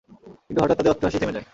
কিন্তু 0.47 0.59
হঠাৎ 0.63 0.75
তাদের 0.77 0.91
অট্টহাসি 0.91 1.17
থেমে 1.19 1.33
যায়। 1.33 1.45